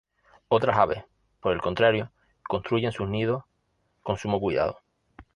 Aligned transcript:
Otras 0.47 0.79
aves, 0.79 1.03
por 1.39 1.53
el 1.53 1.61
contrario, 1.61 2.11
construyen 2.47 2.91
sus 2.91 3.07
nidos 3.07 3.43
con 4.01 4.17
sumo 4.17 4.39
cuidado. 4.39 4.79